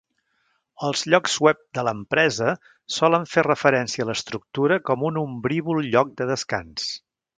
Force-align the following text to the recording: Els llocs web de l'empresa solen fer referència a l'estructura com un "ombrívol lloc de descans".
Els 0.85 1.03
llocs 1.13 1.33
web 1.47 1.59
de 1.77 1.83
l'empresa 1.87 2.55
solen 2.95 3.27
fer 3.35 3.43
referència 3.49 4.07
a 4.07 4.09
l'estructura 4.11 4.81
com 4.89 5.05
un 5.11 5.21
"ombrívol 5.25 5.87
lloc 5.97 6.19
de 6.23 6.29
descans". 6.33 6.89